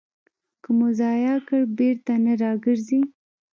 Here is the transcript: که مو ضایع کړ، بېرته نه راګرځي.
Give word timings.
که 0.63 0.69
مو 0.77 0.87
ضایع 0.99 1.37
کړ، 1.47 1.61
بېرته 1.77 2.13
نه 2.25 2.33
راګرځي. 2.43 2.99